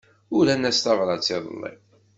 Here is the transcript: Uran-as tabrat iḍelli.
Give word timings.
Uran-as 0.37 0.79
tabrat 0.83 1.27
iḍelli. 1.35 1.71